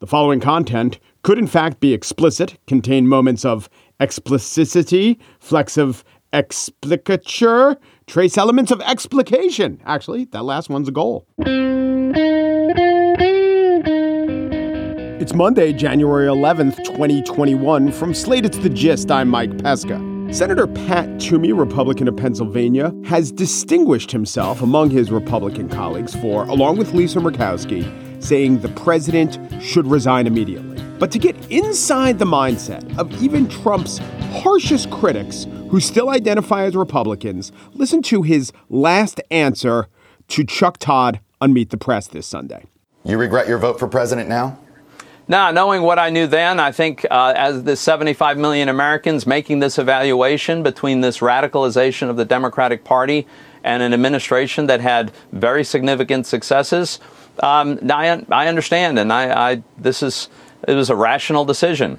[0.00, 7.76] The following content could, in fact, be explicit, contain moments of explicitity, flecks of explicature,
[8.06, 9.82] trace elements of explication.
[9.84, 11.26] Actually, that last one's a goal.
[15.20, 17.90] It's Monday, January 11th, 2021.
[17.90, 19.10] From Slate, it's The Gist.
[19.10, 20.00] I'm Mike Pesca.
[20.30, 26.76] Senator Pat Toomey, Republican of Pennsylvania, has distinguished himself among his Republican colleagues for, along
[26.76, 30.82] with Lisa Murkowski, saying the president should resign immediately.
[30.98, 33.98] But to get inside the mindset of even Trump's
[34.42, 39.86] harshest critics, who still identify as Republicans, listen to his last answer
[40.28, 42.64] to Chuck Todd on Meet the Press this Sunday.
[43.04, 44.58] You regret your vote for president now?
[45.30, 49.60] Now, knowing what I knew then, I think uh, as the 75 million Americans making
[49.60, 53.26] this evaluation between this radicalization of the Democratic Party
[53.68, 56.98] and an administration that had very significant successes,
[57.42, 60.30] um, I, I, understand, and I, I, this is
[60.66, 61.98] it was a rational decision.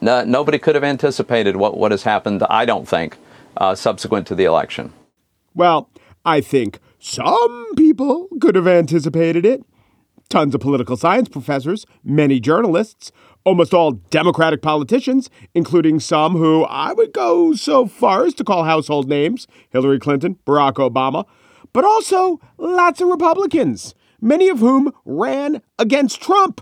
[0.00, 2.42] No, nobody could have anticipated what, what has happened.
[2.48, 3.18] I don't think
[3.58, 4.92] uh, subsequent to the election.
[5.54, 5.90] Well,
[6.24, 9.64] I think some people could have anticipated it
[10.28, 13.12] tons of political science professors, many journalists,
[13.44, 18.64] almost all Democratic politicians, including some who I would go so far as to call
[18.64, 21.24] household names Hillary Clinton, Barack Obama,
[21.72, 26.60] but also lots of Republicans, many of whom ran against Trump,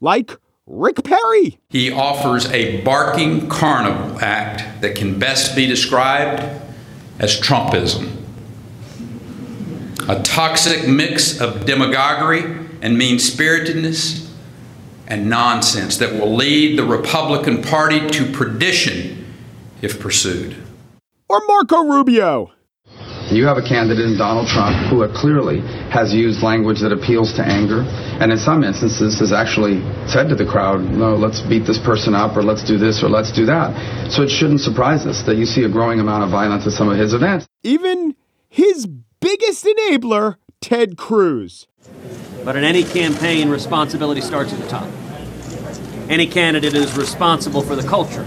[0.00, 1.58] like Rick Perry.
[1.70, 6.42] He offers a barking carnival act that can best be described
[7.18, 8.12] as Trumpism.
[10.08, 14.32] A toxic mix of demagoguery and mean spiritedness
[15.08, 19.26] and nonsense that will lead the Republican Party to perdition
[19.82, 20.54] if pursued.
[21.28, 22.52] Or Marco Rubio.
[23.28, 25.58] You have a candidate in Donald Trump who clearly
[25.90, 27.82] has used language that appeals to anger,
[28.22, 32.14] and in some instances has actually said to the crowd, no, let's beat this person
[32.14, 34.12] up, or let's do this, or let's do that.
[34.12, 36.88] So it shouldn't surprise us that you see a growing amount of violence at some
[36.88, 37.48] of his events.
[37.64, 38.14] Even
[38.48, 38.86] his
[39.18, 41.66] biggest enabler, Ted Cruz.
[42.46, 44.88] But in any campaign, responsibility starts at the top.
[46.08, 48.24] Any candidate is responsible for the culture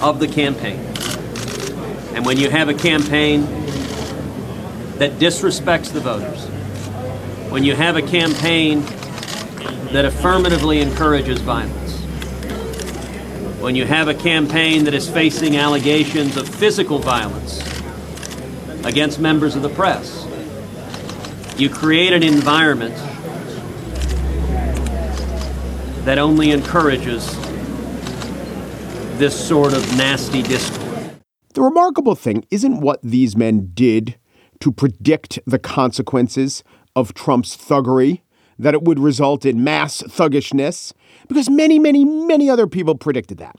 [0.00, 0.80] of the campaign.
[2.14, 3.42] And when you have a campaign
[4.96, 6.46] that disrespects the voters,
[7.52, 8.80] when you have a campaign
[9.92, 12.00] that affirmatively encourages violence,
[13.60, 17.62] when you have a campaign that is facing allegations of physical violence
[18.86, 20.19] against members of the press,
[21.60, 22.96] you create an environment
[26.06, 27.36] that only encourages
[29.18, 31.10] this sort of nasty discourse.
[31.52, 34.18] The remarkable thing isn't what these men did
[34.60, 36.64] to predict the consequences
[36.96, 38.22] of Trump's thuggery,
[38.58, 40.94] that it would result in mass thuggishness,
[41.28, 43.56] because many, many, many other people predicted that.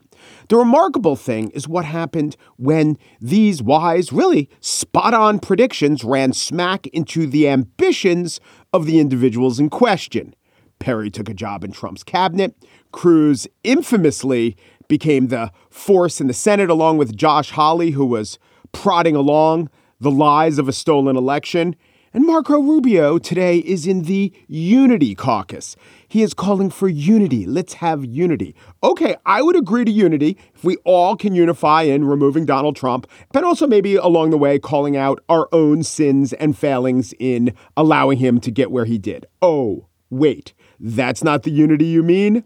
[0.52, 6.88] The remarkable thing is what happened when these wise, really spot on predictions ran smack
[6.88, 8.42] into the ambitions
[8.74, 10.36] of the individuals in question.
[10.78, 12.54] Perry took a job in Trump's cabinet.
[12.92, 14.58] Cruz infamously
[14.90, 18.38] became the force in the Senate, along with Josh Hawley, who was
[18.74, 19.70] prodding along
[20.02, 21.78] the lies of a stolen election.
[22.14, 25.78] And Marco Rubio today is in the Unity Caucus.
[26.10, 27.46] He is calling for unity.
[27.46, 28.54] Let's have unity.
[28.84, 33.10] Okay, I would agree to unity if we all can unify in removing Donald Trump,
[33.32, 38.18] but also maybe along the way calling out our own sins and failings in allowing
[38.18, 39.26] him to get where he did.
[39.42, 42.44] Oh, wait, that's not the unity you mean?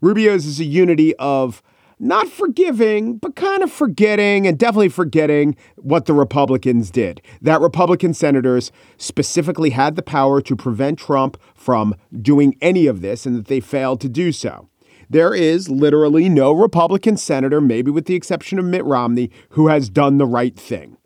[0.00, 1.62] Rubio's is a unity of
[2.00, 7.20] not forgiving, but kind of forgetting and definitely forgetting what the Republicans did.
[7.42, 13.26] That Republican senators specifically had the power to prevent Trump from doing any of this
[13.26, 14.68] and that they failed to do so.
[15.10, 19.90] There is literally no Republican senator, maybe with the exception of Mitt Romney, who has
[19.90, 20.96] done the right thing.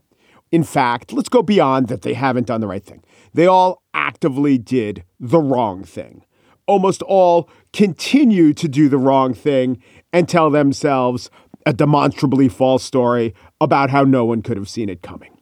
[0.53, 3.03] In fact, let's go beyond that they haven't done the right thing.
[3.33, 6.25] They all actively did the wrong thing.
[6.67, 9.83] Almost all continue to do the wrong thing
[10.15, 11.29] and tell themselves
[11.67, 15.37] a demonstrably false story about how no one could have seen it coming.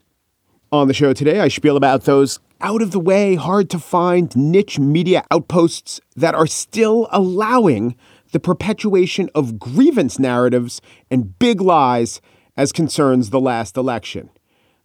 [0.72, 4.34] On the show today, I spiel about those out of the way, hard to find
[4.34, 7.96] niche media outposts that are still allowing
[8.30, 10.80] the perpetuation of grievance narratives
[11.10, 12.22] and big lies
[12.56, 14.30] as concerns the last election.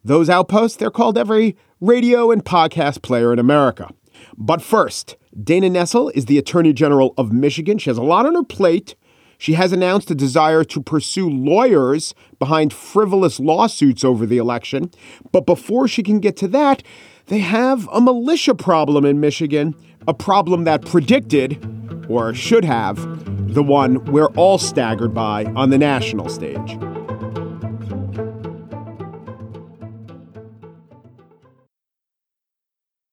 [0.04, 3.90] Those outposts, they're called every radio and podcast player in America.
[4.38, 7.78] But first, Dana Nessel is the Attorney General of Michigan.
[7.78, 8.96] She has a lot on her plate.
[9.38, 14.92] She has announced a desire to pursue lawyers behind frivolous lawsuits over the election.
[15.32, 16.84] But before she can get to that,
[17.28, 19.76] they have a militia problem in Michigan,
[20.08, 21.64] a problem that predicted
[22.10, 26.78] or should have, the one we're all staggered by on the national stage.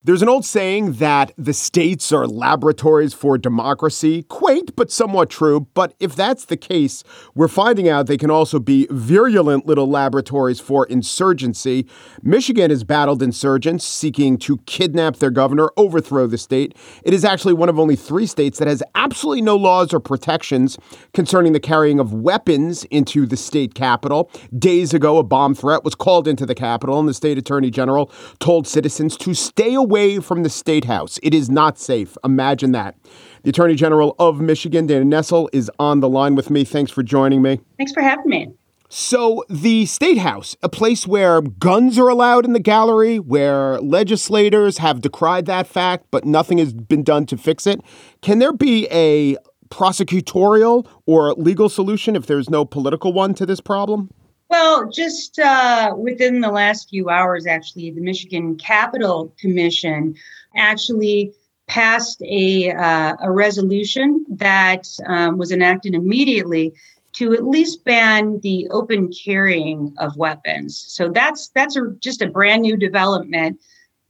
[0.05, 4.21] There's an old saying that the states are laboratories for democracy.
[4.21, 5.61] Quaint, but somewhat true.
[5.73, 7.03] But if that's the case,
[7.33, 11.87] we're finding out they can also be virulent little laboratories for insurgency.
[12.21, 16.77] Michigan has battled insurgents seeking to kidnap their governor, overthrow the state.
[17.03, 20.77] It is actually one of only three states that has absolutely no laws or protections
[21.15, 24.29] concerning the carrying of weapons into the state capital.
[24.55, 28.11] Days ago, a bomb threat was called into the capital, and the state attorney general
[28.39, 31.17] told citizens to stay away away from the state house.
[31.23, 32.17] It is not safe.
[32.25, 32.97] Imagine that.
[33.43, 36.65] The Attorney General of Michigan, Dana Nessel, is on the line with me.
[36.65, 37.61] Thanks for joining me.
[37.77, 38.51] Thanks for having me.
[38.89, 44.79] So, the State House, a place where guns are allowed in the gallery, where legislators
[44.79, 47.79] have decried that fact, but nothing has been done to fix it.
[48.21, 49.37] Can there be a
[49.69, 54.09] prosecutorial or legal solution if there's no political one to this problem?
[54.49, 60.15] Well, just uh, within the last few hours, actually, the Michigan Capitol Commission
[60.55, 61.33] actually
[61.67, 66.73] passed a, uh, a resolution that um, was enacted immediately
[67.13, 70.77] to at least ban the open carrying of weapons.
[70.77, 73.59] So that's that's a, just a brand new development,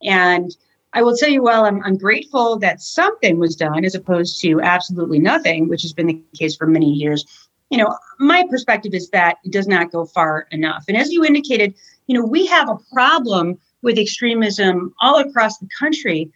[0.02, 0.54] and
[0.92, 4.60] I will tell you, well, I'm, I'm grateful that something was done as opposed to
[4.62, 9.10] absolutely nothing, which has been the case for many years you know, my perspective is
[9.10, 10.84] that it does not go far enough.
[10.88, 11.74] And as you indicated,
[12.06, 16.30] you know, we have a problem with extremism all across the country,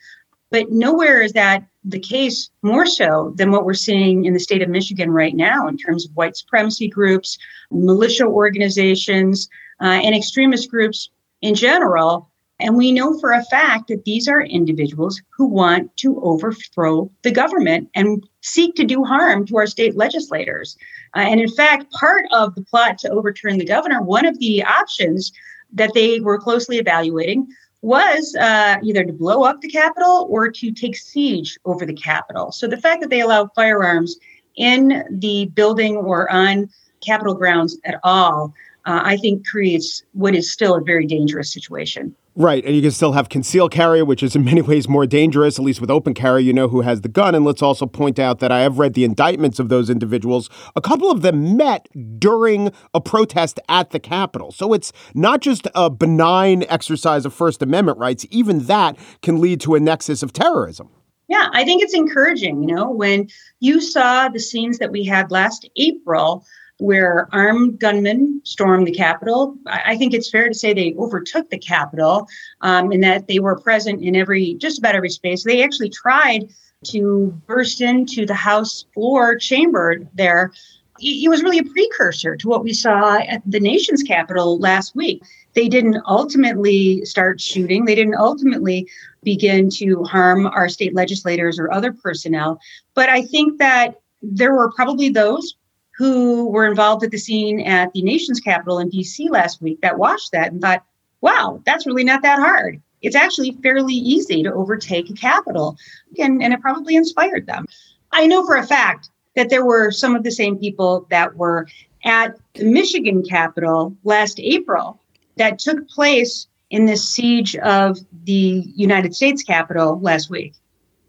[0.50, 4.62] but nowhere is that the case more so than what we're seeing in the state
[4.62, 7.38] of Michigan right now in terms of white supremacy groups,
[7.70, 9.48] militia organizations,
[9.80, 11.10] uh, and extremist groups
[11.40, 12.30] in general
[12.60, 17.30] and we know for a fact that these are individuals who want to overthrow the
[17.30, 20.76] government and seek to do harm to our state legislators.
[21.16, 24.62] Uh, and in fact, part of the plot to overturn the governor, one of the
[24.62, 25.32] options
[25.72, 27.46] that they were closely evaluating
[27.82, 32.52] was uh, either to blow up the Capitol or to take siege over the Capitol.
[32.52, 34.16] So the fact that they allow firearms
[34.56, 36.68] in the building or on
[37.00, 38.52] Capitol grounds at all,
[38.84, 42.14] uh, I think creates what is still a very dangerous situation.
[42.36, 45.58] Right, and you can still have concealed carry, which is in many ways more dangerous.
[45.58, 47.34] At least with open carry, you know who has the gun.
[47.34, 50.48] And let's also point out that I have read the indictments of those individuals.
[50.76, 51.88] A couple of them met
[52.20, 54.52] during a protest at the Capitol.
[54.52, 58.24] So it's not just a benign exercise of First Amendment rights.
[58.30, 60.88] Even that can lead to a nexus of terrorism.
[61.26, 62.62] Yeah, I think it's encouraging.
[62.62, 63.28] You know, when
[63.58, 66.44] you saw the scenes that we had last April
[66.80, 69.56] where armed gunmen stormed the Capitol.
[69.66, 72.26] I think it's fair to say they overtook the Capitol
[72.62, 75.44] um, in that they were present in every, just about every space.
[75.44, 76.48] They actually tried
[76.84, 80.52] to burst into the House floor chamber there.
[80.98, 85.22] It was really a precursor to what we saw at the nation's capital last week.
[85.54, 87.84] They didn't ultimately start shooting.
[87.84, 88.88] They didn't ultimately
[89.22, 92.60] begin to harm our state legislators or other personnel.
[92.94, 95.56] But I think that there were probably those
[96.00, 99.98] who were involved at the scene at the nation's capital in DC last week that
[99.98, 100.82] watched that and thought,
[101.20, 102.80] wow, that's really not that hard.
[103.02, 105.76] It's actually fairly easy to overtake a capital.
[106.18, 107.66] And, and it probably inspired them.
[108.12, 111.66] I know for a fact that there were some of the same people that were
[112.02, 114.98] at the Michigan Capitol last April
[115.36, 120.54] that took place in this siege of the United States Capitol last week.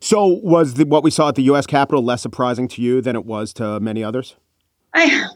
[0.02, 1.66] So, was the, what we saw at the U.S.
[1.66, 4.36] Capitol less surprising to you than it was to many others?
[4.94, 5.28] I,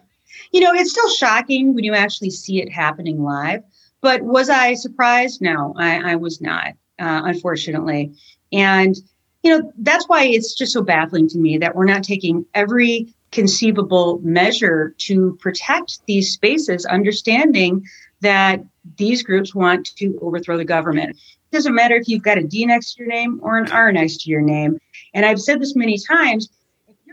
[0.52, 3.64] you know, it's still shocking when you actually see it happening live.
[4.02, 5.42] But was I surprised?
[5.42, 6.68] No, I, I was not,
[7.00, 8.14] uh, unfortunately.
[8.52, 8.96] And,
[9.44, 13.14] you know, that's why it's just so baffling to me that we're not taking every
[13.32, 17.86] conceivable measure to protect these spaces, understanding
[18.22, 18.64] that
[18.98, 21.10] these groups want to overthrow the government.
[21.12, 23.92] It doesn't matter if you've got a D next to your name or an R
[23.92, 24.80] next to your name.
[25.14, 26.50] And I've said this many times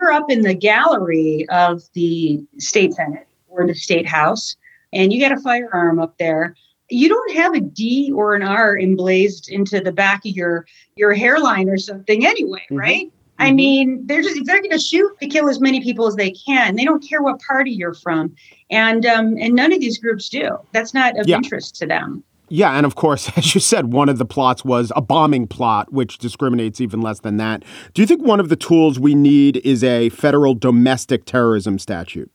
[0.03, 4.57] you're up in the gallery of the state senate or the state house
[4.93, 6.55] and you got a firearm up there
[6.91, 10.67] you don't have a d or an r emblazed into the back of your
[10.97, 12.77] your hairline or something anyway mm-hmm.
[12.77, 13.43] right mm-hmm.
[13.43, 16.33] i mean they're just they're going to shoot to kill as many people as they
[16.33, 18.35] can they don't care what party you're from
[18.71, 21.37] and um and none of these groups do that's not of yeah.
[21.37, 24.93] interest to them yeah, and of course, as you said, one of the plots was
[24.95, 27.65] a bombing plot, which discriminates even less than that.
[27.95, 32.31] Do you think one of the tools we need is a federal domestic terrorism statute?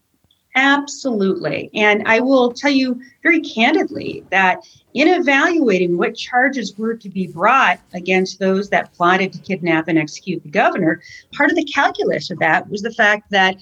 [0.56, 1.70] Absolutely.
[1.72, 7.28] And I will tell you very candidly that in evaluating what charges were to be
[7.28, 11.00] brought against those that plotted to kidnap and execute the governor,
[11.32, 13.56] part of the calculus of that was the fact that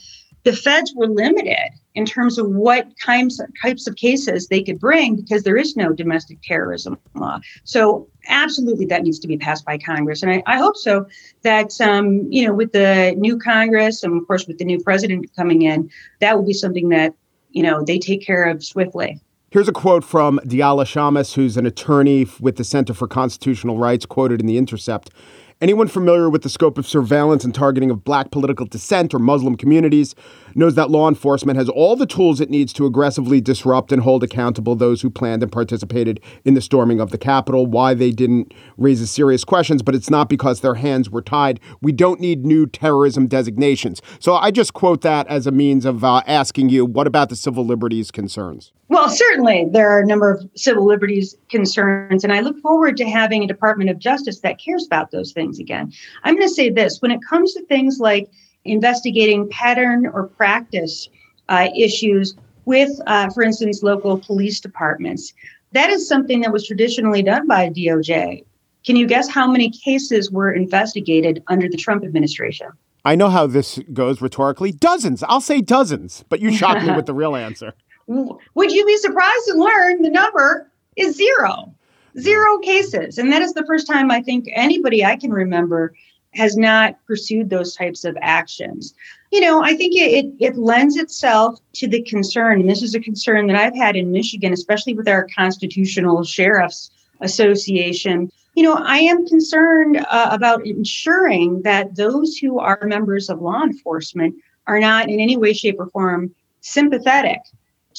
[0.45, 5.17] the feds were limited in terms of what kinds types of cases they could bring
[5.17, 7.41] because there is no domestic terrorism law.
[7.65, 10.23] So absolutely that needs to be passed by Congress.
[10.23, 11.07] And I, I hope so
[11.43, 15.35] that um, you know with the new Congress and of course with the new president
[15.35, 17.15] coming in, that will be something that
[17.51, 19.21] you know they take care of swiftly.
[19.51, 24.05] Here's a quote from Diala Shamas, who's an attorney with the Center for Constitutional Rights,
[24.05, 25.11] quoted in The Intercept.
[25.59, 29.57] Anyone familiar with the scope of surveillance and targeting of black political dissent or Muslim
[29.57, 30.15] communities
[30.55, 34.23] knows that law enforcement has all the tools it needs to aggressively disrupt and hold
[34.23, 37.65] accountable those who planned and participated in the storming of the Capitol.
[37.65, 41.59] Why they didn't raises serious questions, but it's not because their hands were tied.
[41.81, 44.03] We don't need new terrorism designations.
[44.21, 47.37] So I just quote that as a means of uh, asking you, what about the
[47.37, 48.73] civil liberties concerns?
[48.89, 53.09] Well, certainly there are a number of civil liberties concerns, and I look forward to
[53.09, 55.93] having a Department of Justice that cares about those things again.
[56.25, 58.31] I'm going to say this when it comes to things like
[58.65, 61.09] investigating pattern or practice
[61.49, 62.35] uh, issues
[62.65, 65.33] with, uh, for instance, local police departments,
[65.73, 68.45] that is something that was traditionally done by DOJ.
[68.85, 72.69] Can you guess how many cases were investigated under the Trump administration?
[73.05, 74.73] I know how this goes rhetorically.
[74.73, 75.23] Dozens.
[75.23, 77.75] I'll say dozens, but you shocked me with the real answer.
[78.09, 81.75] Would you be surprised to learn the number is zero?
[82.19, 83.19] Zero cases.
[83.19, 85.95] And that is the first time I think anybody I can remember
[86.35, 88.95] has not pursued those types of actions.
[89.33, 92.95] You know, I think it, it, it, lends itself to the concern, and this is
[92.95, 98.31] a concern that I've had in Michigan, especially with our constitutional sheriffs association.
[98.55, 103.63] You know, I am concerned uh, about ensuring that those who are members of law
[103.63, 104.35] enforcement
[104.67, 107.41] are not in any way, shape, or form sympathetic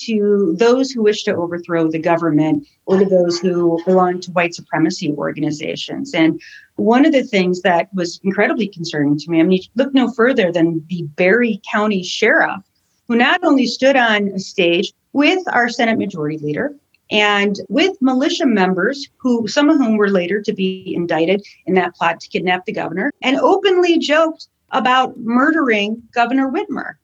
[0.06, 4.54] to those who wish to overthrow the government or to those who belong to white
[4.54, 6.14] supremacy organizations.
[6.14, 6.42] And
[6.76, 10.52] one of the things that was incredibly concerning to me, I mean, look no further
[10.52, 12.62] than the Barry County Sheriff,
[13.08, 16.76] who not only stood on a stage with our Senate Majority Leader
[17.10, 21.96] and with militia members, who some of whom were later to be indicted in that
[21.96, 26.96] plot to kidnap the governor, and openly joked about murdering Governor Whitmer.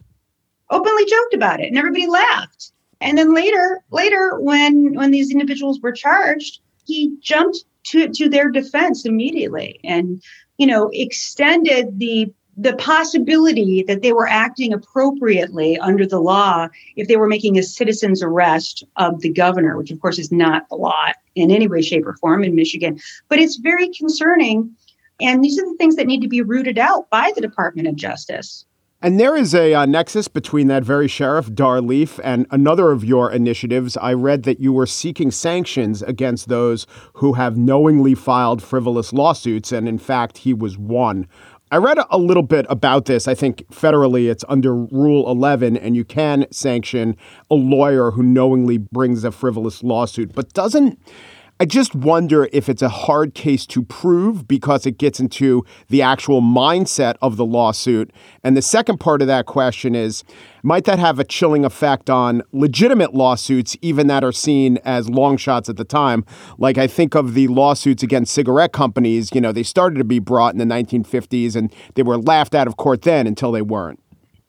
[0.69, 2.71] Openly joked about it, and everybody laughed.
[3.03, 8.49] And then later, later when when these individuals were charged, he jumped to to their
[8.49, 10.23] defense immediately and
[10.57, 17.07] you know extended the the possibility that they were acting appropriately under the law if
[17.07, 20.75] they were making a citizen's arrest of the governor, which of course is not the
[20.75, 22.99] law in any way, shape, or form in Michigan.
[23.27, 24.75] But it's very concerning.
[25.19, 27.95] And these are the things that need to be rooted out by the Department of
[27.95, 28.65] Justice.
[29.03, 33.03] And there is a uh, nexus between that very sheriff, Dar Leaf, and another of
[33.03, 33.97] your initiatives.
[33.97, 39.73] I read that you were seeking sanctions against those who have knowingly filed frivolous lawsuits,
[39.73, 41.27] and in fact, he was one.
[41.69, 43.27] I read a little bit about this.
[43.27, 47.17] I think federally it's under Rule 11, and you can sanction
[47.51, 50.33] a lawyer who knowingly brings a frivolous lawsuit.
[50.33, 50.97] But doesn't
[51.63, 56.01] I just wonder if it's a hard case to prove because it gets into the
[56.01, 58.11] actual mindset of the lawsuit.
[58.43, 60.25] And the second part of that question is
[60.61, 65.37] might that have a chilling effect on legitimate lawsuits, even that are seen as long
[65.37, 66.25] shots at the time?
[66.57, 70.19] Like I think of the lawsuits against cigarette companies, you know, they started to be
[70.19, 74.01] brought in the 1950s and they were laughed out of court then until they weren't.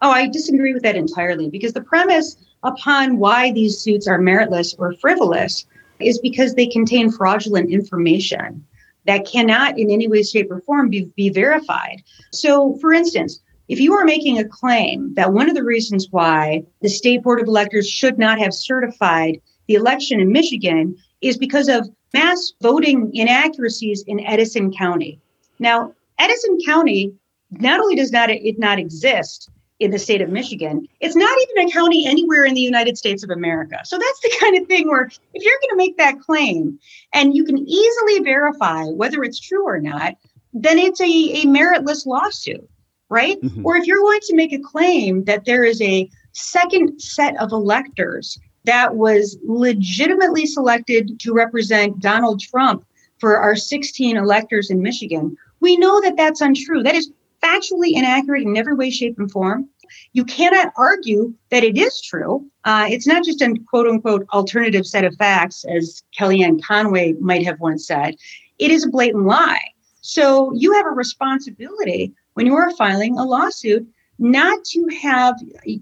[0.02, 4.74] Oh, I disagree with that entirely because the premise upon why these suits are meritless
[4.78, 5.64] or frivolous
[6.04, 8.64] is because they contain fraudulent information
[9.06, 12.02] that cannot in any way, shape, or form be, be verified.
[12.32, 16.64] So, for instance, if you are making a claim that one of the reasons why
[16.82, 21.68] the state board of electors should not have certified the election in Michigan is because
[21.68, 25.18] of mass voting inaccuracies in Edison County.
[25.58, 27.14] Now, Edison County
[27.50, 29.50] not only does not it not exist
[29.80, 30.86] in the state of Michigan.
[31.00, 33.80] It's not even a county anywhere in the United States of America.
[33.84, 36.78] So that's the kind of thing where if you're going to make that claim
[37.12, 40.14] and you can easily verify whether it's true or not,
[40.52, 42.68] then it's a, a meritless lawsuit,
[43.08, 43.40] right?
[43.40, 43.66] Mm-hmm.
[43.66, 47.52] Or if you're going to make a claim that there is a second set of
[47.52, 52.84] electors that was legitimately selected to represent Donald Trump
[53.18, 56.82] for our 16 electors in Michigan, we know that that's untrue.
[56.82, 57.10] That is
[57.44, 59.68] factually inaccurate in every way, shape, and form.
[60.12, 62.48] You cannot argue that it is true.
[62.64, 67.44] Uh, it's not just a quote unquote alternative set of facts, as Kellyanne Conway might
[67.44, 68.16] have once said.
[68.58, 69.60] It is a blatant lie.
[70.00, 73.86] So you have a responsibility when you are filing a lawsuit
[74.18, 75.34] not to have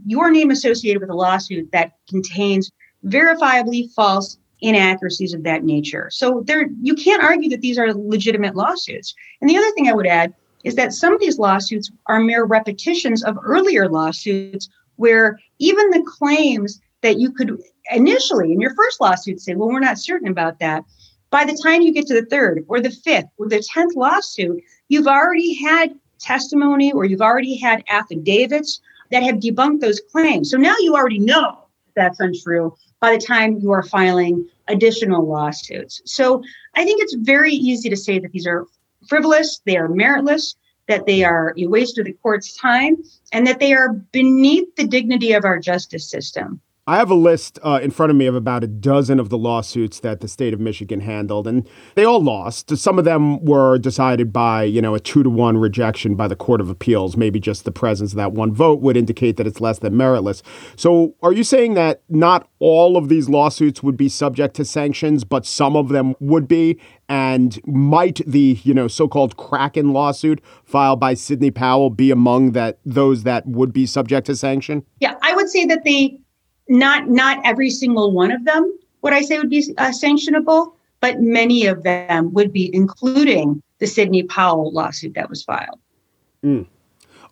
[0.06, 2.70] your name associated with a lawsuit that contains
[3.04, 6.08] verifiably false inaccuracies of that nature.
[6.10, 9.14] So there you can't argue that these are legitimate lawsuits.
[9.40, 12.44] And the other thing I would add is that some of these lawsuits are mere
[12.44, 19.00] repetitions of earlier lawsuits where even the claims that you could initially in your first
[19.00, 20.84] lawsuit say, well, we're not certain about that.
[21.30, 24.62] By the time you get to the third or the fifth or the 10th lawsuit,
[24.88, 30.50] you've already had testimony or you've already had affidavits that have debunked those claims.
[30.50, 31.58] So now you already know
[31.94, 36.00] that's untrue by the time you are filing additional lawsuits.
[36.04, 36.42] So
[36.74, 38.66] I think it's very easy to say that these are
[39.08, 40.54] frivolous, they are meritless,
[40.88, 42.96] that they are a waste of the court's time,
[43.32, 46.60] and that they are beneath the dignity of our justice system.
[46.84, 49.38] I have a list uh, in front of me of about a dozen of the
[49.38, 52.76] lawsuits that the state of Michigan handled, and they all lost.
[52.76, 56.34] Some of them were decided by, you know, a two to one rejection by the
[56.34, 57.16] Court of Appeals.
[57.16, 60.42] Maybe just the presence of that one vote would indicate that it's less than meritless.
[60.74, 65.22] So, are you saying that not all of these lawsuits would be subject to sanctions,
[65.22, 66.80] but some of them would be?
[67.08, 72.80] And might the, you know, so-called Kraken lawsuit filed by Sidney Powell be among that
[72.84, 74.84] those that would be subject to sanction?
[74.98, 76.18] Yeah, I would say that they
[76.72, 81.20] not not every single one of them would I say would be uh, sanctionable, but
[81.20, 85.78] many of them would be, including the Sidney Powell lawsuit that was filed.
[86.44, 86.66] Mm.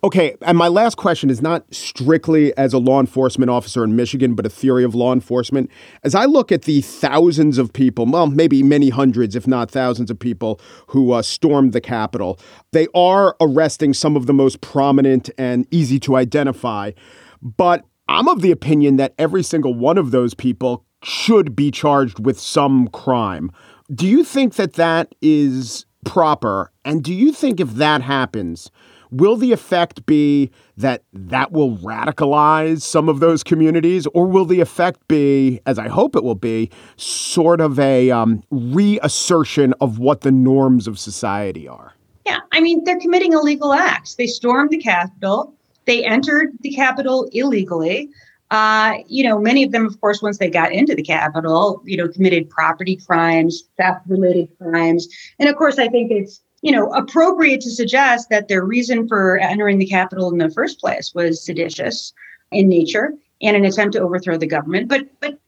[0.03, 4.33] Okay, and my last question is not strictly as a law enforcement officer in Michigan,
[4.33, 5.69] but a theory of law enforcement.
[6.03, 10.09] As I look at the thousands of people, well, maybe many hundreds, if not thousands
[10.09, 12.39] of people who uh, stormed the Capitol,
[12.71, 16.91] they are arresting some of the most prominent and easy to identify.
[17.43, 22.19] But I'm of the opinion that every single one of those people should be charged
[22.19, 23.51] with some crime.
[23.89, 26.73] Do you think that that is proper?
[26.83, 28.69] And do you think if that happens,
[29.11, 34.05] will the effect be that that will radicalize some of those communities?
[34.07, 38.43] Or will the effect be, as I hope it will be, sort of a um,
[38.51, 41.93] reassertion of what the norms of society are?
[42.25, 44.15] Yeah, I mean, they're committing illegal acts.
[44.15, 48.09] They stormed the Capitol they entered the capital illegally.
[48.49, 51.95] Uh, you know, many of them, of course, once they got into the capital, you
[51.95, 55.07] know, committed property crimes, theft related crimes.
[55.39, 59.37] And of course, I think it's, you know, appropriate to suggest that their reason for
[59.37, 62.13] entering the capital in the first place was seditious
[62.51, 64.89] in nature and an attempt to overthrow the government.
[64.89, 65.39] But, but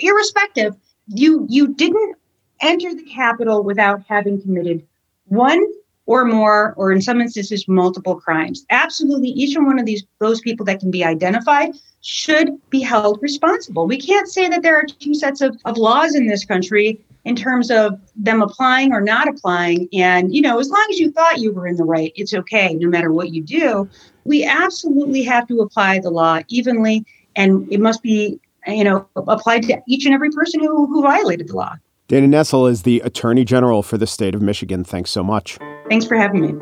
[0.00, 0.74] irrespective,
[1.08, 2.16] you you didn't
[2.60, 4.86] enter the capital without having committed
[5.26, 5.65] one
[6.06, 8.64] or more, or in some instances, multiple crimes.
[8.70, 13.18] Absolutely, each and one of these those people that can be identified should be held
[13.20, 13.86] responsible.
[13.86, 17.34] We can't say that there are two sets of, of laws in this country in
[17.34, 19.88] terms of them applying or not applying.
[19.92, 22.74] And, you know, as long as you thought you were in the right, it's okay,
[22.74, 23.88] no matter what you do.
[24.24, 28.38] We absolutely have to apply the law evenly, and it must be,
[28.68, 31.74] you know, applied to each and every person who, who violated the law.
[32.06, 34.84] Dana Nessel is the Attorney General for the state of Michigan.
[34.84, 35.58] Thanks so much.
[35.88, 36.54] Thanks for having me.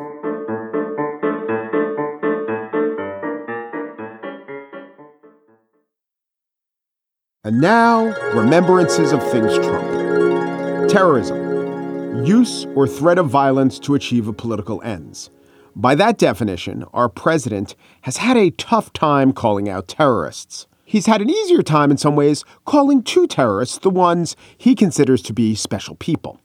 [7.46, 10.90] And now, remembrances of things Trump.
[10.90, 12.24] Terrorism.
[12.24, 15.30] Use or threat of violence to achieve a political ends.
[15.76, 20.66] By that definition, our president has had a tough time calling out terrorists.
[20.84, 25.20] He's had an easier time in some ways calling two terrorists the ones he considers
[25.22, 26.40] to be special people.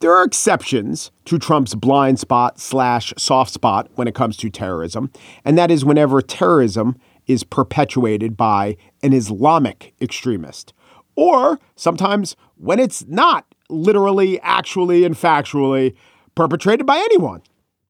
[0.00, 5.12] There are exceptions to Trump's blind spot slash soft spot when it comes to terrorism,
[5.44, 10.72] and that is whenever terrorism is perpetuated by an Islamic extremist,
[11.16, 15.94] or sometimes when it's not literally, actually, and factually
[16.34, 17.42] perpetrated by anyone.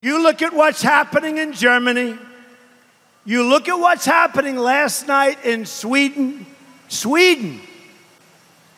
[0.02, 2.18] You look at what's happening in Germany.
[3.24, 6.44] You look at what's happening last night in Sweden.
[6.88, 7.60] Sweden.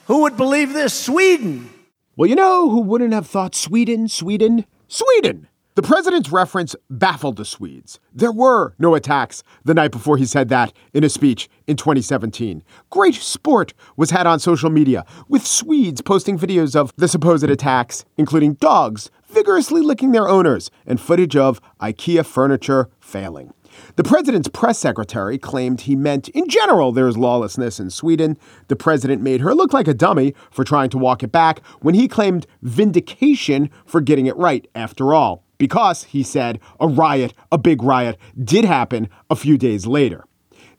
[0.07, 0.93] Who would believe this?
[0.93, 1.72] Sweden.
[2.15, 5.49] Well, you know who wouldn't have thought Sweden, Sweden, Sweden?
[5.77, 8.01] The president's reference baffled the Swedes.
[8.13, 12.63] There were no attacks the night before he said that in a speech in 2017.
[12.91, 18.05] Great sport was had on social media, with Swedes posting videos of the supposed attacks,
[18.19, 23.55] including dogs vigorously licking their owners and footage of IKEA furniture failing.
[23.97, 28.37] The president's press secretary claimed he meant in general there is lawlessness in Sweden.
[28.69, 31.95] The president made her look like a dummy for trying to walk it back when
[31.95, 35.45] he claimed vindication for getting it right after all.
[35.59, 40.25] Because, he said, a riot, a big riot, did happen a few days later.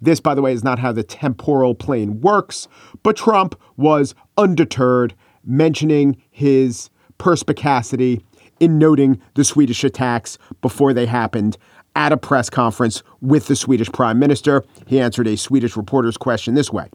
[0.01, 2.67] This, by the way, is not how the temporal plane works,
[3.03, 8.21] but Trump was undeterred, mentioning his perspicacity
[8.59, 11.57] in noting the Swedish attacks before they happened
[11.95, 14.63] at a press conference with the Swedish prime minister.
[14.87, 16.89] He answered a Swedish reporter's question this way.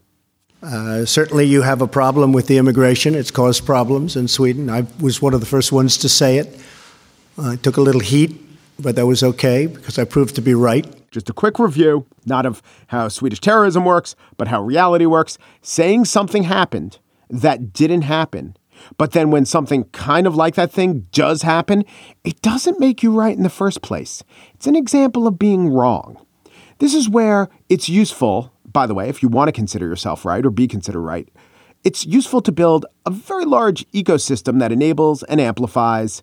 [0.62, 3.14] Uh, certainly, you have a problem with the immigration.
[3.14, 4.68] It's caused problems in Sweden.
[4.68, 6.58] I was one of the first ones to say it.
[7.38, 8.34] I took a little heat,
[8.78, 10.84] but that was okay because I proved to be right.
[11.12, 15.38] Just a quick review, not of how Swedish terrorism works, but how reality works.
[15.62, 16.98] Saying something happened
[17.30, 18.56] that didn't happen.
[18.96, 21.84] But then when something kind of like that thing does happen,
[22.24, 24.22] it doesn't make you right in the first place.
[24.54, 26.24] It's an example of being wrong.
[26.78, 30.44] This is where it's useful, by the way, if you want to consider yourself right
[30.44, 31.28] or be considered right,
[31.84, 36.22] it's useful to build a very large ecosystem that enables and amplifies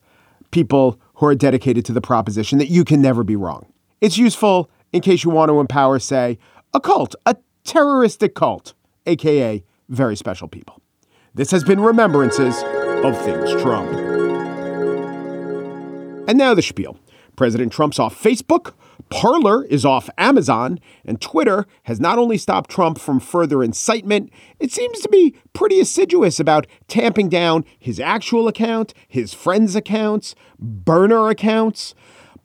[0.51, 3.65] people who are dedicated to the proposition that you can never be wrong.
[4.01, 6.37] It's useful in case you want to empower, say,
[6.73, 8.73] a cult, a terroristic cult,
[9.05, 10.81] aka very special people.
[11.35, 12.63] This has been Remembrances
[13.03, 13.91] of Things Trump.
[16.29, 16.97] And now the spiel.
[17.35, 18.73] President Trump's off Facebook,
[19.09, 24.71] Parler is off Amazon, and Twitter has not only stopped Trump from further incitement, it
[24.71, 31.27] seems to be pretty assiduous about tamping down his actual account, his friends' accounts, burner
[31.27, 31.95] accounts.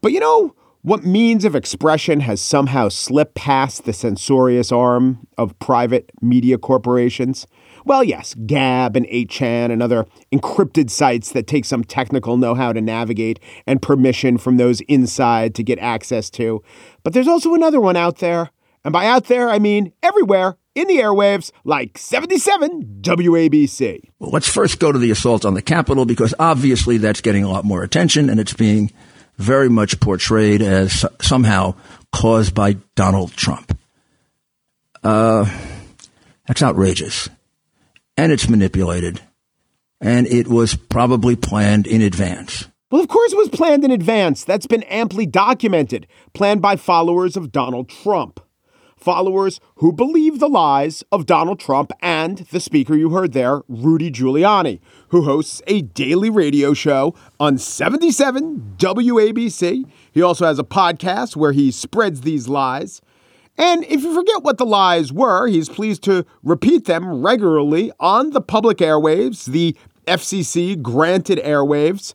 [0.01, 5.57] But you know, what means of expression has somehow slipped past the censorious arm of
[5.61, 7.47] private media corporations?
[7.85, 12.73] Well, yes, Gab and 8chan and other encrypted sites that take some technical know how
[12.73, 16.63] to navigate and permission from those inside to get access to.
[17.03, 18.51] But there's also another one out there.
[18.85, 24.11] And by out there, I mean everywhere in the airwaves, like 77 WABC.
[24.19, 27.51] Well, let's first go to the assault on the Capitol because obviously that's getting a
[27.51, 28.91] lot more attention and it's being
[29.37, 31.75] very much portrayed as somehow
[32.13, 33.77] caused by Donald Trump.
[35.03, 35.49] Uh,
[36.47, 37.29] that's outrageous
[38.21, 39.19] and it's manipulated,
[39.99, 42.69] and it was probably planned in advance.
[42.91, 44.45] Well, of course, it was planned in advance.
[44.45, 48.39] That's been amply documented, planned by followers of Donald Trump.
[48.95, 54.11] Followers who believe the lies of Donald Trump and the speaker you heard there, Rudy
[54.11, 59.91] Giuliani, who hosts a daily radio show on 77 WABC.
[60.13, 63.01] He also has a podcast where he spreads these lies.
[63.57, 68.31] And if you forget what the lies were, he's pleased to repeat them regularly on
[68.31, 72.15] the public airwaves, the FCC granted airwaves.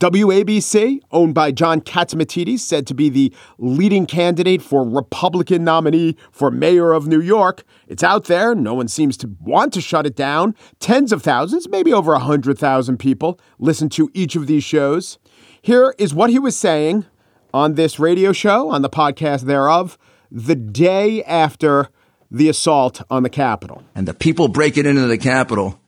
[0.00, 6.50] WABC, owned by John Catsimatidis, said to be the leading candidate for Republican nominee for
[6.50, 7.64] mayor of New York.
[7.86, 8.54] It's out there.
[8.54, 10.54] No one seems to want to shut it down.
[10.78, 15.18] Tens of thousands, maybe over 100,000 people listen to each of these shows.
[15.60, 17.04] Here is what he was saying
[17.52, 19.98] on this radio show, on the podcast thereof
[20.30, 21.88] the day after
[22.30, 23.82] the assault on the Capitol.
[23.94, 25.78] And the people breaking into the Capitol,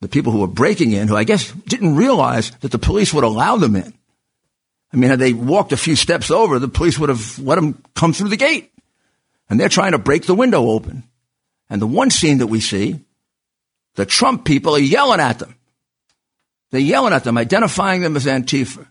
[0.00, 3.24] the people who were breaking in, who I guess didn't realize that the police would
[3.24, 3.92] allow them in.
[4.92, 7.82] I mean, had they walked a few steps over, the police would have let them
[7.94, 8.70] come through the gate.
[9.50, 11.02] And they're trying to break the window open.
[11.68, 13.00] And the one scene that we see,
[13.96, 15.56] the Trump people are yelling at them.
[16.70, 18.86] They're yelling at them, identifying them as Antifa.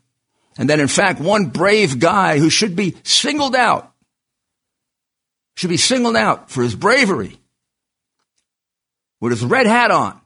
[0.58, 3.92] And then, in fact, one brave guy who should be singled out
[5.56, 7.39] should be singled out for his bravery
[9.20, 10.20] with his red hat on,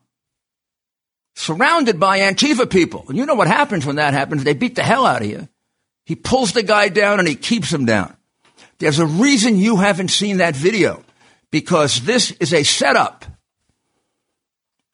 [1.36, 3.06] surrounded by Antifa people.
[3.08, 4.44] And you know what happens when that happens?
[4.44, 5.48] They beat the hell out of you.
[6.06, 8.16] He pulls the guy down and he keeps him down.
[8.80, 11.04] There's a reason you haven't seen that video
[11.52, 13.26] because this is a setup.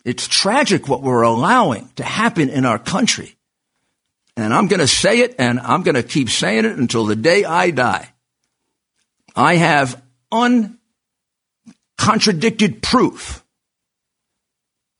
[0.03, 3.37] It's tragic what we're allowing to happen in our country.
[4.35, 7.15] And I'm going to say it and I'm going to keep saying it until the
[7.15, 8.09] day I die.
[9.35, 10.01] I have
[10.33, 13.45] uncontradicted proof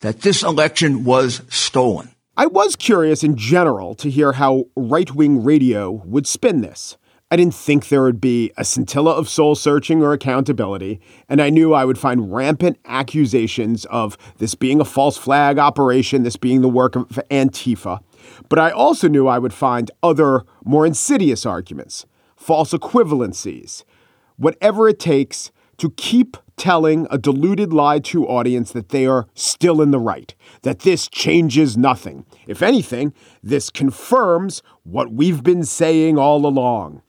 [0.02, 2.14] that this election was stolen.
[2.36, 6.98] I was curious in general to hear how right wing radio would spin this.
[7.32, 11.50] I didn't think there would be a scintilla of soul searching or accountability, and I
[11.50, 16.62] knew I would find rampant accusations of this being a false flag operation, this being
[16.62, 18.02] the work of Antifa.
[18.50, 23.84] But I also knew I would find other, more insidious arguments, false equivalencies,
[24.38, 29.82] whatever it takes to keep telling a deluded lie to audience that they are still
[29.82, 32.26] in the right, that this changes nothing.
[32.48, 37.02] If anything, this confirms what we've been saying all along.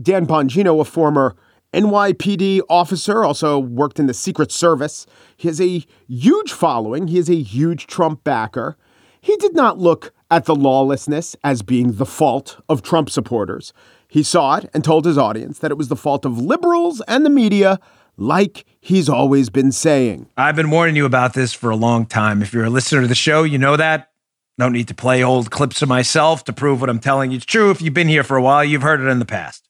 [0.00, 1.36] Dan Bongino, a former
[1.72, 5.06] NYPD officer, also worked in the Secret Service.
[5.36, 7.08] He has a huge following.
[7.08, 8.76] He is a huge Trump backer.
[9.20, 13.72] He did not look at the lawlessness as being the fault of Trump supporters.
[14.08, 17.26] He saw it and told his audience that it was the fault of liberals and
[17.26, 17.78] the media,
[18.16, 20.28] like he's always been saying.
[20.36, 22.40] I've been warning you about this for a long time.
[22.40, 24.10] If you're a listener to the show, you know that.
[24.58, 27.44] Don't need to play old clips of myself to prove what I'm telling you is
[27.44, 27.70] true.
[27.70, 29.68] If you've been here for a while, you've heard it in the past.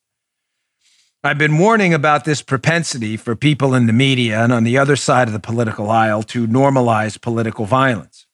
[1.24, 4.94] I've been warning about this propensity for people in the media and on the other
[4.94, 8.26] side of the political aisle to normalize political violence.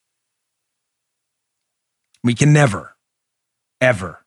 [2.22, 2.94] We can never,
[3.80, 4.23] ever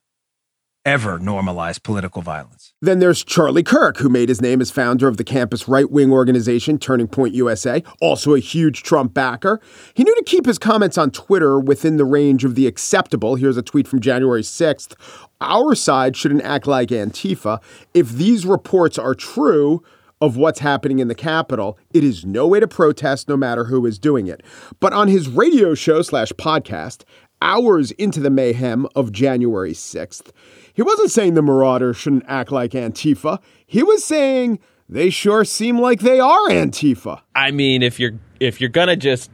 [0.87, 2.73] ever normalize political violence.
[2.81, 6.13] Then there's Charlie Kirk, who made his name as founder of the campus right wing
[6.13, 9.59] organization Turning Point USA, also a huge Trump backer.
[9.95, 13.35] He knew to keep his comments on Twitter within the range of the acceptable.
[13.35, 14.93] Here's a tweet from January 6th.
[15.41, 17.61] Our side shouldn't act like Antifa.
[17.93, 19.83] If these reports are true,
[20.19, 23.85] of what's happening in the Capitol, it is no way to protest no matter who
[23.85, 24.41] is doing it.
[24.79, 27.03] But on his radio show slash podcast,
[27.39, 30.31] hours into the mayhem of January 6th,
[30.77, 33.39] he wasn't saying the Marauders shouldn't act like Antifa.
[33.65, 37.21] He was saying they sure seem like they are Antifa.
[37.35, 39.31] I mean, if you're if you're gonna just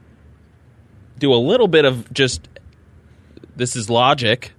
[1.20, 2.48] do a little bit of just
[3.58, 4.54] this is logic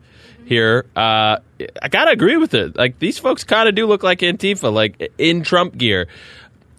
[0.44, 1.38] here, uh,
[1.81, 2.77] I gotta agree with it.
[2.77, 6.07] Like these folks kind of do look like Antifa, like in Trump gear.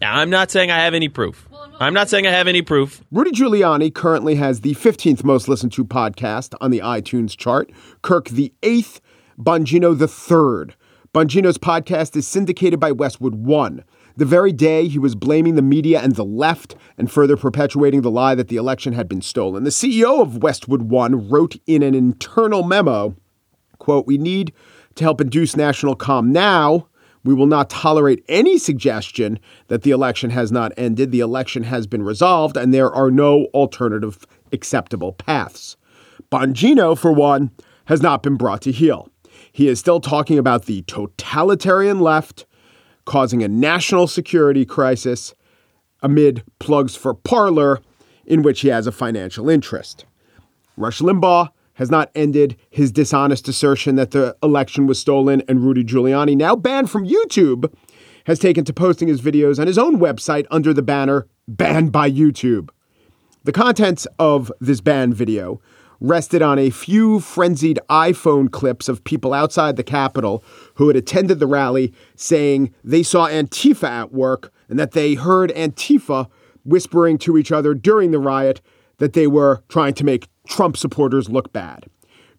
[0.04, 1.50] I'm not saying I have any proof.
[1.80, 3.02] I'm not saying I have any proof.
[3.12, 7.72] Rudy Giuliani currently has the 15th most listened to podcast on the iTunes chart.
[8.04, 9.02] Kirk, the eighth
[9.38, 10.74] Bongino III.
[11.14, 13.84] Bongino's podcast is syndicated by Westwood One.
[14.16, 18.12] The very day he was blaming the media and the left and further perpetuating the
[18.12, 19.66] lie that the election had been stolen.
[19.66, 23.18] The CEO of Westwood One wrote in an internal memo,
[23.78, 24.54] quote, "We need
[24.96, 26.88] to help induce national calm now.
[27.26, 31.12] We will not tolerate any suggestion that the election has not ended.
[31.12, 35.76] The election has been resolved and there are no alternative acceptable paths."
[36.32, 37.52] Bongino, for one,
[37.86, 39.10] has not been brought to heel.
[39.56, 42.46] He is still talking about the totalitarian left
[43.06, 45.34] causing a national security crisis
[46.04, 47.80] amid plugs for Parler,
[48.26, 50.04] in which he has a financial interest.
[50.76, 55.86] Rush Limbaugh has not ended his dishonest assertion that the election was stolen, and Rudy
[55.86, 57.74] Giuliani, now banned from YouTube,
[58.26, 62.12] has taken to posting his videos on his own website under the banner Banned by
[62.12, 62.72] YouTube.
[63.46, 65.62] The contents of this banned video
[66.00, 70.44] rested on a few frenzied iPhone clips of people outside the Capitol
[70.76, 75.52] who had attended the rally saying they saw Antifa at work and that they heard
[75.52, 76.30] Antifa
[76.64, 78.62] whispering to each other during the riot
[78.98, 81.86] that they were trying to make Trump supporters look bad.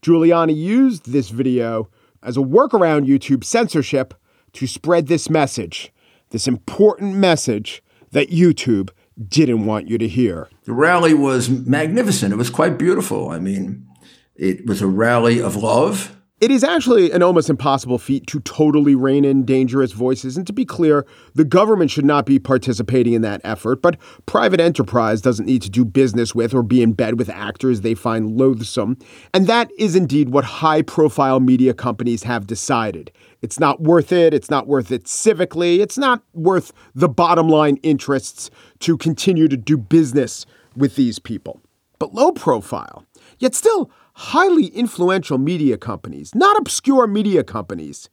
[0.03, 1.89] Giuliani used this video
[2.23, 4.15] as a workaround YouTube censorship
[4.53, 5.93] to spread this message,
[6.31, 8.91] this important message that YouTube
[9.29, 10.49] didn't want you to hear.
[10.65, 12.33] The rally was magnificent.
[12.33, 13.31] It was quite beautiful.
[13.31, 13.87] I mean,
[14.35, 16.17] it was a rally of love.
[16.39, 20.37] It is actually an almost impossible feat to totally rein in dangerous voices.
[20.37, 24.61] And to be clear, the government should not be participating in that effort, but private
[24.61, 28.37] enterprise doesn't need to do business with or be in bed with actors they find
[28.37, 28.99] loathsome.
[29.33, 33.11] And that is indeed what high profile media companies have decided.
[33.43, 34.35] It's not worth it.
[34.35, 35.79] It's not worth it civically.
[35.79, 41.61] It's not worth the bottom line interests to continue to do business with these people.
[41.99, 43.05] But low profile,
[43.39, 48.09] yet still highly influential media companies, not obscure media companies,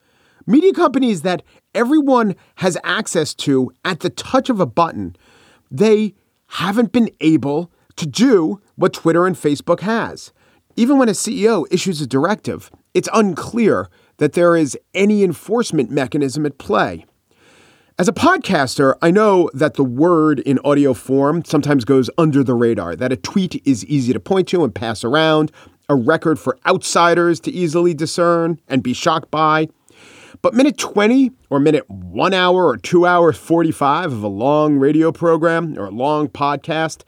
[0.45, 5.15] media companies that everyone has access to at the touch of a button,
[5.71, 6.13] they
[6.47, 10.31] haven't been able to do what Twitter and Facebook has.
[10.75, 16.45] Even when a CEO issues a directive, it's unclear that there is any enforcement mechanism
[16.45, 17.05] at play.
[17.99, 22.55] As a podcaster, I know that the word in audio form sometimes goes under the
[22.55, 25.51] radar, that a tweet is easy to point to and pass around,
[25.89, 29.67] a record for outsiders to easily discern and be shocked by.
[30.41, 35.11] But minute 20 or minute 1 hour or 2 hours 45 of a long radio
[35.11, 37.03] program or a long podcast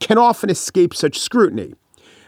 [0.00, 1.74] can often escape such scrutiny.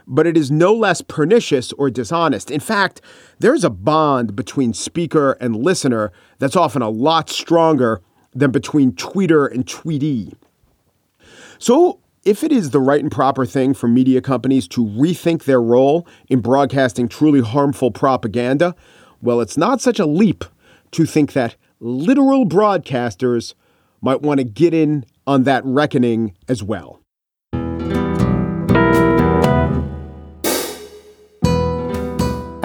[0.07, 2.51] But it is no less pernicious or dishonest.
[2.51, 3.01] In fact,
[3.41, 8.01] there's a bond between speaker and listener that's often a lot stronger
[8.33, 10.35] than between tweeter and tweetee.
[11.59, 15.63] So, if it is the right and proper thing for media companies to rethink their
[15.63, 18.75] role in broadcasting truly harmful propaganda,
[19.23, 20.45] well, it's not such a leap
[20.91, 23.55] to think that literal broadcasters
[24.01, 27.01] might want to get in on that reckoning as well.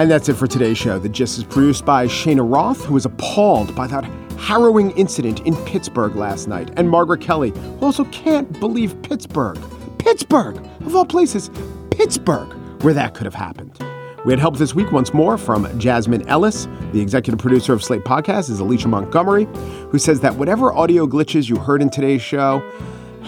[0.02, 0.98] And that's it for today's show.
[0.98, 4.02] The Gist is produced by Cheyna Roth, who was appalled by that
[4.36, 9.60] harrowing incident in Pittsburgh last night, and Margaret Kelley, who also can't believe Pittsburgh.
[9.98, 10.56] Pittsburgh!
[10.80, 11.52] Of all places,
[11.92, 13.78] Pittsburgh, where that could have happened.
[14.24, 16.66] We had help this week once more from Jasmine Ellis.
[16.90, 19.44] The executive producer of Slate Podcast is Alicia Montgomery,
[19.92, 22.60] who says that whatever audio glitches you heard in today's show,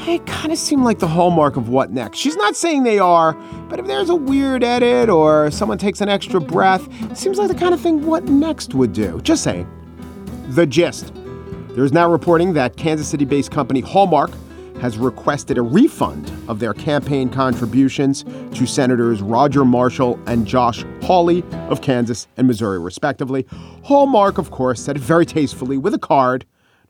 [0.07, 2.19] they kind of seem like the hallmark of what next.
[2.19, 3.35] She's not saying they are,
[3.69, 7.49] but if there's a weird edit or someone takes an extra breath, it seems like
[7.49, 9.21] the kind of thing what next would do.
[9.23, 9.69] Just saying.
[10.49, 11.13] The gist.
[11.71, 14.31] There's now reporting that Kansas City based company Hallmark
[14.81, 21.43] has requested a refund of their campaign contributions to Senators Roger Marshall and Josh Hawley
[21.69, 23.47] of Kansas and Missouri, respectively.
[23.83, 26.45] Hallmark, of course, said it very tastefully with a card,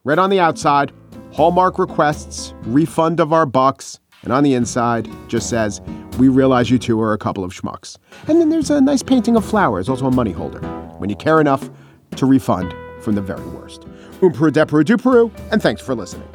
[0.05, 0.93] read on the outside
[1.33, 3.99] Hallmark requests refund of our bucks.
[4.23, 5.81] And on the inside, just says,
[6.19, 7.99] We realize you two are a couple of schmucks.
[8.29, 10.61] And then there's a nice painting of flowers, also a money holder,
[10.99, 11.69] when you care enough
[12.17, 13.83] to refund from the very worst.
[14.21, 16.29] Umperu, Deperu, Duperu, and thanks for listening.